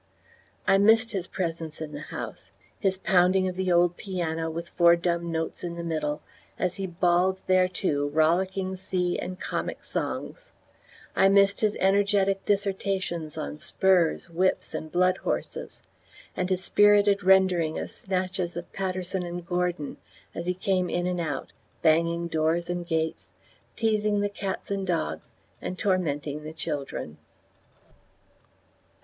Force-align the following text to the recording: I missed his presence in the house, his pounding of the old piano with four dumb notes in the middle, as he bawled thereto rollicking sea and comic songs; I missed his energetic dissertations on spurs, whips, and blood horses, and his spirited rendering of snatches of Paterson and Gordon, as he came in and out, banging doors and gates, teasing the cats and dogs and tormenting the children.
I 0.67 0.79
missed 0.79 1.11
his 1.11 1.27
presence 1.27 1.79
in 1.79 1.91
the 1.91 1.99
house, 1.99 2.49
his 2.79 2.97
pounding 2.97 3.47
of 3.47 3.55
the 3.55 3.71
old 3.71 3.97
piano 3.97 4.49
with 4.49 4.69
four 4.69 4.95
dumb 4.95 5.31
notes 5.31 5.63
in 5.63 5.75
the 5.75 5.83
middle, 5.83 6.23
as 6.57 6.77
he 6.77 6.87
bawled 6.87 7.37
thereto 7.45 8.07
rollicking 8.07 8.75
sea 8.77 9.19
and 9.19 9.39
comic 9.39 9.83
songs; 9.83 10.49
I 11.15 11.29
missed 11.29 11.61
his 11.61 11.75
energetic 11.79 12.43
dissertations 12.45 13.37
on 13.37 13.59
spurs, 13.59 14.27
whips, 14.27 14.73
and 14.73 14.91
blood 14.91 15.17
horses, 15.17 15.83
and 16.35 16.49
his 16.49 16.63
spirited 16.63 17.23
rendering 17.23 17.77
of 17.77 17.91
snatches 17.91 18.57
of 18.57 18.73
Paterson 18.73 19.21
and 19.21 19.45
Gordon, 19.45 19.97
as 20.33 20.47
he 20.47 20.55
came 20.55 20.89
in 20.89 21.05
and 21.05 21.21
out, 21.21 21.53
banging 21.83 22.27
doors 22.27 22.71
and 22.71 22.87
gates, 22.87 23.27
teasing 23.75 24.21
the 24.21 24.29
cats 24.29 24.71
and 24.71 24.87
dogs 24.87 25.35
and 25.61 25.77
tormenting 25.77 26.41
the 26.43 26.53
children. 26.53 27.19